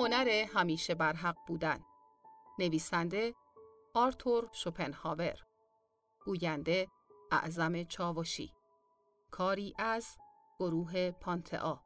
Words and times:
هنر 0.00 0.28
همیشه 0.54 0.94
برحق 0.94 1.36
بودن. 1.46 1.80
نویسنده 2.58 3.34
آرتور 3.94 4.48
شوپنهاور. 4.52 5.46
گوینده 6.24 6.88
اعظم 7.30 7.82
چاوشی. 7.82 8.52
کاری 9.30 9.74
از 9.78 10.18
گروه 10.58 11.10
پانتئا. 11.10 11.80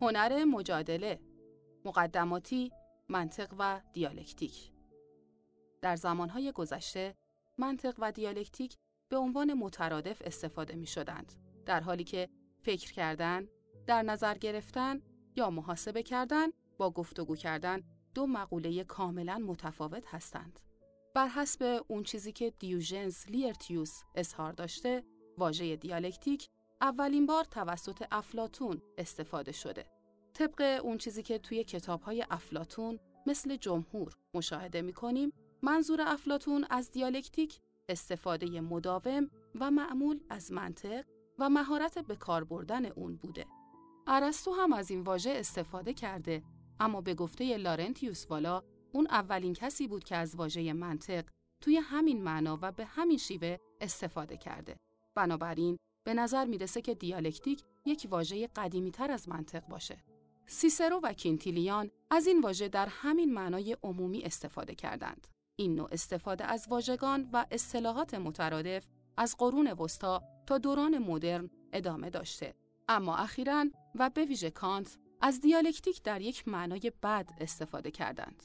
هنر 0.00 0.44
مجادله 0.44 1.20
مقدماتی 1.84 2.72
منطق 3.08 3.54
و 3.58 3.80
دیالکتیک. 3.92 4.72
در 5.82 5.96
زمانهای 5.96 6.52
گذشته 6.52 7.16
منطق 7.58 7.94
و 7.98 8.12
دیالکتیک 8.12 8.76
به 9.08 9.16
عنوان 9.16 9.54
مترادف 9.54 10.22
استفاده 10.24 10.74
می 10.74 10.86
شدند 10.86 11.32
در 11.66 11.80
حالی 11.80 12.04
که 12.04 12.28
فکر 12.60 12.92
کردن، 12.92 13.48
در 13.86 14.02
نظر 14.02 14.34
گرفتن 14.34 15.00
یا 15.36 15.50
محاسبه 15.50 16.02
کردن 16.02 16.48
با 16.78 16.90
گفتگو 16.90 17.36
کردن 17.36 17.82
دو 18.14 18.26
مقوله 18.26 18.84
کاملا 18.84 19.38
متفاوت 19.38 20.04
هستند. 20.06 20.60
بر 21.14 21.28
حسب 21.28 21.84
اون 21.88 22.02
چیزی 22.02 22.32
که 22.32 22.50
دیوژنز 22.58 23.26
لیرتیوس 23.26 24.02
اظهار 24.14 24.52
داشته، 24.52 25.04
واژه 25.38 25.76
دیالکتیک 25.76 26.48
اولین 26.80 27.26
بار 27.26 27.44
توسط 27.44 28.04
افلاتون 28.10 28.82
استفاده 28.98 29.52
شده. 29.52 29.86
طبق 30.34 30.80
اون 30.84 30.98
چیزی 30.98 31.22
که 31.22 31.38
توی 31.38 31.64
کتابهای 31.64 32.24
افلاتون 32.30 32.98
مثل 33.26 33.56
جمهور 33.56 34.16
مشاهده 34.34 34.82
می 34.82 34.92
کنیم، 34.92 35.32
منظور 35.62 36.00
افلاتون 36.00 36.66
از 36.70 36.90
دیالکتیک 36.90 37.60
استفاده 37.88 38.60
مداوم 38.60 39.30
و 39.60 39.70
معمول 39.70 40.20
از 40.30 40.52
منطق 40.52 41.04
و 41.38 41.48
مهارت 41.48 41.98
به 41.98 42.16
کار 42.16 42.44
بردن 42.44 42.86
اون 42.86 43.16
بوده. 43.16 43.46
ارسطو 44.06 44.52
هم 44.52 44.72
از 44.72 44.90
این 44.90 45.00
واژه 45.00 45.30
استفاده 45.30 45.94
کرده 45.94 46.42
اما 46.80 47.00
به 47.00 47.14
گفته 47.14 47.56
لارنتیوس 47.56 48.26
والا 48.30 48.62
اون 48.92 49.06
اولین 49.06 49.54
کسی 49.54 49.88
بود 49.88 50.04
که 50.04 50.16
از 50.16 50.34
واژه 50.34 50.72
منطق 50.72 51.24
توی 51.60 51.76
همین 51.76 52.22
معنا 52.22 52.58
و 52.62 52.72
به 52.72 52.84
همین 52.84 53.18
شیوه 53.18 53.56
استفاده 53.80 54.36
کرده. 54.36 54.76
بنابراین 55.14 55.76
به 56.04 56.14
نظر 56.14 56.44
می‌رسه 56.44 56.82
که 56.82 56.94
دیالکتیک 56.94 57.62
یک 57.86 58.06
واژه 58.10 58.46
قدیمی 58.46 58.90
تر 58.90 59.10
از 59.10 59.28
منطق 59.28 59.66
باشه. 59.66 60.04
سیسرو 60.46 61.00
و 61.02 61.12
کینتیلیان 61.12 61.90
از 62.10 62.26
این 62.26 62.40
واژه 62.40 62.68
در 62.68 62.86
همین 62.86 63.34
معنای 63.34 63.76
عمومی 63.82 64.22
استفاده 64.22 64.74
کردند. 64.74 65.26
این 65.60 65.74
نوع 65.74 65.88
استفاده 65.92 66.44
از 66.44 66.66
واژگان 66.68 67.28
و 67.32 67.46
اصطلاحات 67.50 68.14
مترادف 68.14 68.86
از 69.16 69.36
قرون 69.38 69.66
وسطا 69.66 70.22
تا 70.46 70.58
دوران 70.58 70.98
مدرن 70.98 71.50
ادامه 71.72 72.10
داشته. 72.10 72.54
اما 72.88 73.16
اخیراً 73.16 73.64
و 73.94 74.10
به 74.10 74.24
ویژه 74.24 74.50
کانت 74.50 74.98
از 75.20 75.40
دیالکتیک 75.40 76.02
در 76.02 76.20
یک 76.20 76.48
معنای 76.48 76.92
بد 77.02 77.30
استفاده 77.40 77.90
کردند. 77.90 78.42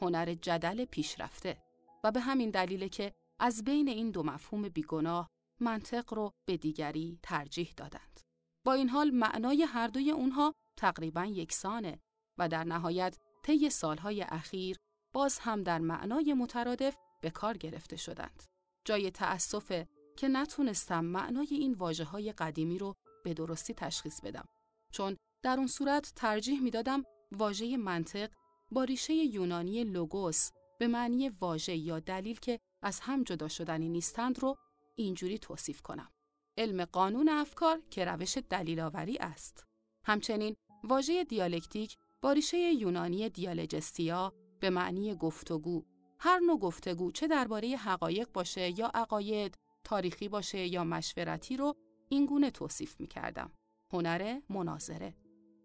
هنر 0.00 0.34
جدل 0.34 0.84
پیشرفته 0.84 1.62
و 2.04 2.10
به 2.10 2.20
همین 2.20 2.50
دلیل 2.50 2.88
که 2.88 3.12
از 3.38 3.64
بین 3.64 3.88
این 3.88 4.10
دو 4.10 4.22
مفهوم 4.22 4.68
بیگناه 4.68 5.28
منطق 5.60 6.14
رو 6.14 6.30
به 6.46 6.56
دیگری 6.56 7.18
ترجیح 7.22 7.74
دادند. 7.76 8.20
با 8.64 8.72
این 8.72 8.88
حال 8.88 9.10
معنای 9.10 9.62
هر 9.62 9.88
دوی 9.88 10.10
اونها 10.10 10.54
تقریبا 10.76 11.24
یکسانه 11.24 12.00
و 12.38 12.48
در 12.48 12.64
نهایت 12.64 13.18
طی 13.42 13.70
سالهای 13.70 14.22
اخیر 14.22 14.76
باز 15.16 15.38
هم 15.38 15.62
در 15.62 15.78
معنای 15.78 16.34
مترادف 16.34 16.96
به 17.22 17.30
کار 17.30 17.56
گرفته 17.56 17.96
شدند. 17.96 18.42
جای 18.84 19.10
تأسفه 19.10 19.88
که 20.16 20.28
نتونستم 20.28 21.04
معنای 21.04 21.46
این 21.50 21.74
واجه 21.74 22.04
های 22.04 22.32
قدیمی 22.32 22.78
رو 22.78 22.94
به 23.24 23.34
درستی 23.34 23.74
تشخیص 23.74 24.20
بدم. 24.20 24.44
چون 24.92 25.16
در 25.42 25.56
اون 25.58 25.66
صورت 25.66 26.12
ترجیح 26.16 26.60
می‌دادم 26.60 27.04
واژه 27.32 27.76
منطق 27.76 28.30
با 28.70 28.84
ریشه 28.84 29.14
یونانی 29.14 29.84
لوگوس 29.84 30.50
به 30.78 30.86
معنی 30.86 31.28
واژه 31.28 31.76
یا 31.76 32.00
دلیل 32.00 32.36
که 32.36 32.58
از 32.82 33.00
هم 33.00 33.22
جدا 33.22 33.48
شدنی 33.48 33.88
نیستند 33.88 34.38
رو 34.38 34.56
اینجوری 34.96 35.38
توصیف 35.38 35.82
کنم. 35.82 36.12
علم 36.58 36.84
قانون 36.84 37.28
افکار 37.28 37.82
که 37.90 38.04
روش 38.04 38.38
دلیلاوری 38.50 39.16
است. 39.16 39.64
همچنین 40.04 40.56
واژه 40.84 41.24
دیالکتیک 41.24 41.96
با 42.22 42.32
ریشه 42.32 42.58
یونانی 42.58 43.28
دیالجستیا 43.28 44.32
به 44.60 44.70
معنی 44.70 45.14
گفتگو 45.14 45.84
هر 46.18 46.38
نوع 46.38 46.58
گفتگو 46.58 47.12
چه 47.12 47.28
درباره 47.28 47.68
حقایق 47.68 48.32
باشه 48.32 48.78
یا 48.78 48.90
عقاید 48.94 49.58
تاریخی 49.84 50.28
باشه 50.28 50.66
یا 50.66 50.84
مشورتی 50.84 51.56
رو 51.56 51.74
این 52.08 52.26
گونه 52.26 52.50
توصیف 52.50 53.00
می 53.00 53.06
کردم. 53.06 53.52
هنر 53.92 54.40
مناظره 54.50 55.14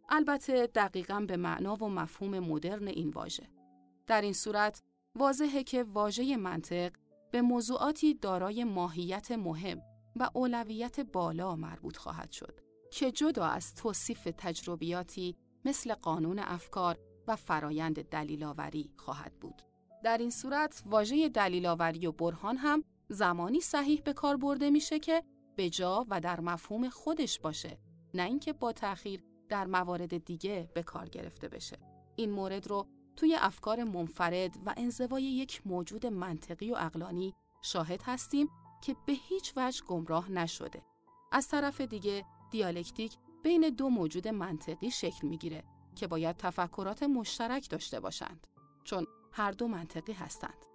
البته 0.09 0.67
دقیقا 0.67 1.25
به 1.27 1.37
معنا 1.37 1.75
و 1.75 1.89
مفهوم 1.89 2.39
مدرن 2.39 2.87
این 2.87 3.09
واژه. 3.09 3.49
در 4.07 4.21
این 4.21 4.33
صورت 4.33 4.81
واضحه 5.15 5.63
که 5.63 5.83
واژه 5.83 6.37
منطق 6.37 6.91
به 7.31 7.41
موضوعاتی 7.41 8.13
دارای 8.13 8.63
ماهیت 8.63 9.31
مهم 9.31 9.81
و 10.15 10.29
اولویت 10.33 10.99
بالا 10.99 11.55
مربوط 11.55 11.97
خواهد 11.97 12.31
شد 12.31 12.59
که 12.91 13.11
جدا 13.11 13.45
از 13.45 13.75
توصیف 13.75 14.27
تجربیاتی 14.37 15.35
مثل 15.65 15.93
قانون 15.93 16.39
افکار 16.39 16.97
و 17.31 17.35
فرایند 17.35 18.09
دلیلاوری 18.09 18.91
خواهد 18.97 19.33
بود. 19.39 19.61
در 20.03 20.17
این 20.17 20.29
صورت 20.29 20.83
واژه 20.85 21.29
دلیلاوری 21.29 22.07
و 22.07 22.11
برهان 22.11 22.57
هم 22.57 22.83
زمانی 23.09 23.59
صحیح 23.59 24.01
به 24.01 24.13
کار 24.13 24.37
برده 24.37 24.69
میشه 24.69 24.99
که 24.99 25.23
به 25.55 25.69
جا 25.69 26.05
و 26.09 26.19
در 26.21 26.39
مفهوم 26.39 26.89
خودش 26.89 27.39
باشه 27.39 27.77
نه 28.13 28.23
اینکه 28.23 28.53
با 28.53 28.71
تأخیر 28.71 29.23
در 29.49 29.65
موارد 29.65 30.25
دیگه 30.25 30.69
به 30.73 30.83
کار 30.83 31.09
گرفته 31.09 31.47
بشه. 31.47 31.77
این 32.15 32.31
مورد 32.31 32.67
رو 32.67 32.87
توی 33.15 33.35
افکار 33.35 33.83
منفرد 33.83 34.57
و 34.65 34.73
انزوای 34.77 35.23
یک 35.23 35.61
موجود 35.65 36.05
منطقی 36.05 36.71
و 36.71 36.75
اقلانی 36.79 37.33
شاهد 37.61 38.01
هستیم 38.05 38.49
که 38.81 38.95
به 39.05 39.13
هیچ 39.13 39.53
وجه 39.57 39.85
گمراه 39.85 40.31
نشده. 40.31 40.81
از 41.31 41.47
طرف 41.47 41.81
دیگه 41.81 42.25
دیالکتیک 42.51 43.17
بین 43.43 43.69
دو 43.69 43.89
موجود 43.89 44.27
منطقی 44.27 44.91
شکل 44.91 45.27
می‌گیره 45.27 45.63
که 45.95 46.07
باید 46.07 46.37
تفکرات 46.37 47.03
مشترک 47.03 47.69
داشته 47.69 47.99
باشند 47.99 48.47
چون 48.83 49.07
هر 49.31 49.51
دو 49.51 49.67
منطقی 49.67 50.13
هستند. 50.13 50.65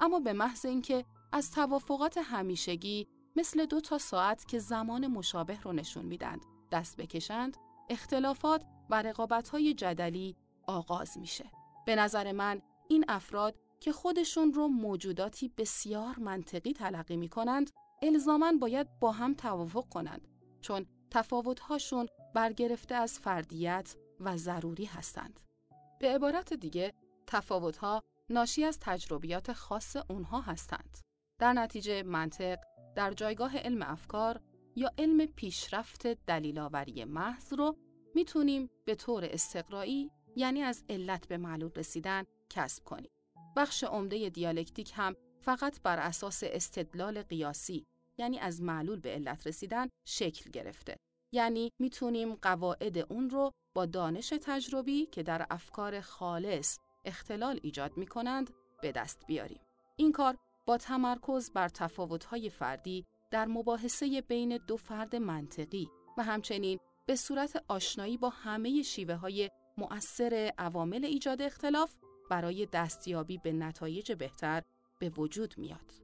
اما 0.00 0.20
به 0.20 0.32
محض 0.32 0.66
اینکه 0.66 1.04
از 1.32 1.50
توافقات 1.50 2.18
همیشگی 2.18 3.06
مثل 3.36 3.66
دو 3.66 3.80
تا 3.80 3.98
ساعت 3.98 4.48
که 4.48 4.58
زمان 4.58 5.06
مشابه 5.06 5.60
رو 5.60 5.72
نشون 5.72 6.04
میدند 6.04 6.44
دست 6.72 6.96
بکشند 6.96 7.56
اختلافات 7.90 8.64
و 8.90 9.02
رقابت‌های 9.02 9.74
جدلی 9.74 10.36
آغاز 10.66 11.18
میشه. 11.18 11.44
به 11.86 11.96
نظر 11.96 12.32
من 12.32 12.62
این 12.88 13.04
افراد 13.08 13.58
که 13.80 13.92
خودشون 13.92 14.52
رو 14.52 14.68
موجوداتی 14.68 15.52
بسیار 15.58 16.18
منطقی 16.18 16.72
تلقی 16.72 17.16
می 17.16 17.28
کنند، 17.28 17.70
الزاماً 18.02 18.52
باید 18.60 18.86
با 19.00 19.12
هم 19.12 19.34
توافق 19.34 19.88
کنند 19.88 20.28
چون 20.60 20.86
تفاوت‌هاشون 21.10 22.06
برگرفته 22.34 22.94
از 22.94 23.18
فردیت 23.18 23.96
و 24.20 24.36
ضروری 24.36 24.84
هستند. 24.84 25.40
به 26.00 26.14
عبارت 26.14 26.52
دیگه، 26.52 26.94
تفاوت‌ها 27.26 28.02
ناشی 28.30 28.64
از 28.64 28.78
تجربیات 28.80 29.52
خاص 29.52 29.96
اونها 30.10 30.40
هستند. 30.40 30.98
در 31.38 31.52
نتیجه 31.52 32.02
منطق 32.02 32.58
در 32.96 33.12
جایگاه 33.12 33.58
علم 33.58 33.82
افکار 33.82 34.40
یا 34.76 34.90
علم 34.98 35.26
پیشرفت 35.26 36.06
دلیلاوری 36.06 37.04
محض 37.04 37.52
رو 37.52 37.76
می‌تونیم 38.14 38.70
به 38.84 38.94
طور 38.94 39.24
استقرایی 39.24 40.10
یعنی 40.36 40.62
از 40.62 40.84
علت 40.88 41.28
به 41.28 41.36
معلول 41.36 41.70
رسیدن 41.76 42.24
کسب 42.50 42.84
کنیم. 42.84 43.10
بخش 43.56 43.84
عمده 43.84 44.30
دیالکتیک 44.30 44.92
هم 44.94 45.16
فقط 45.40 45.82
بر 45.82 45.98
اساس 45.98 46.42
استدلال 46.46 47.22
قیاسی 47.22 47.86
یعنی 48.18 48.38
از 48.38 48.62
معلول 48.62 49.00
به 49.00 49.10
علت 49.10 49.46
رسیدن 49.46 49.88
شکل 50.04 50.50
گرفته. 50.50 50.96
یعنی 51.32 51.72
می‌تونیم 51.78 52.34
قواعد 52.34 52.98
اون 52.98 53.30
رو 53.30 53.52
با 53.74 53.86
دانش 53.86 54.28
تجربی 54.42 55.06
که 55.06 55.22
در 55.22 55.46
افکار 55.50 56.00
خالص 56.00 56.78
اختلال 57.04 57.60
ایجاد 57.62 57.96
می 57.96 58.06
کنند 58.06 58.50
به 58.82 58.92
دست 58.92 59.26
بیاریم. 59.26 59.60
این 59.96 60.12
کار 60.12 60.36
با 60.66 60.76
تمرکز 60.76 61.50
بر 61.52 61.68
تفاوت‌های 61.68 62.50
فردی 62.50 63.06
در 63.30 63.46
مباحثه 63.46 64.20
بین 64.20 64.58
دو 64.66 64.76
فرد 64.76 65.16
منطقی 65.16 65.88
و 66.18 66.22
همچنین 66.22 66.78
به 67.06 67.16
صورت 67.16 67.64
آشنایی 67.68 68.16
با 68.16 68.28
همه 68.28 68.82
شیوه 68.82 69.14
های 69.14 69.50
مؤثر 69.78 70.52
عوامل 70.58 71.04
ایجاد 71.04 71.42
اختلاف 71.42 71.96
برای 72.30 72.66
دستیابی 72.66 73.38
به 73.38 73.52
نتایج 73.52 74.12
بهتر 74.12 74.62
به 74.98 75.08
وجود 75.08 75.54
میاد. 75.58 76.03